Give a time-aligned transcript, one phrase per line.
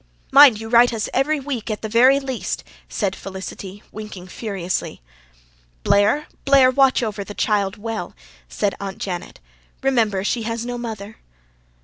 [0.31, 4.99] "Mind you write us every week at the very least," said Felicity, winking furiously.
[5.83, 8.15] "Blair, Blair, watch over the child well,"
[8.49, 9.39] said Aunt Janet.
[9.83, 11.17] "Remember, she has no mother."